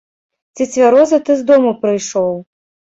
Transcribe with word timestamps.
Ці 0.57 0.63
цвярозы 0.73 1.21
ты 1.29 1.37
з 1.45 1.47
дому 1.53 1.71
прыйшоў? 1.87 2.33